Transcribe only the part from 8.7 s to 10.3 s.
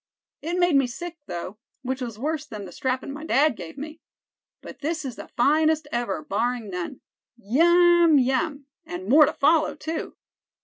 and more to follow, too."